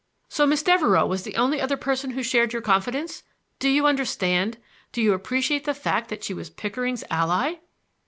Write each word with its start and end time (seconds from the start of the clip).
"So 0.29 0.47
Miss 0.47 0.63
Devereux 0.63 1.05
was 1.05 1.21
the 1.21 1.35
other 1.35 1.77
person 1.77 2.09
who 2.09 2.23
shared 2.23 2.53
your 2.53 2.61
confidence! 2.63 3.21
Do 3.59 3.69
you 3.69 3.85
understand,—do 3.85 4.99
you 4.99 5.13
appreciate 5.13 5.65
the 5.65 5.75
fact 5.75 6.09
that 6.09 6.23
she 6.23 6.33
was 6.33 6.49
Pickering's 6.49 7.03
ally?" 7.11 7.57